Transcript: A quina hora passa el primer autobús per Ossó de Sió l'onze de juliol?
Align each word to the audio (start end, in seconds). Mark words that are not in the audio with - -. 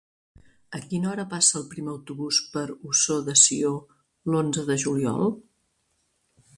A 0.79 0.79
quina 0.93 1.09
hora 1.11 1.25
passa 1.33 1.59
el 1.59 1.67
primer 1.73 1.93
autobús 1.97 2.41
per 2.55 2.65
Ossó 2.93 3.21
de 3.31 3.37
Sió 3.43 3.77
l'onze 4.33 4.69
de 4.73 4.83
juliol? 4.87 5.33